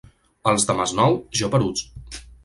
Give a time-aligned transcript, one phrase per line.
[0.51, 2.23] Els de Masnou, geperuts.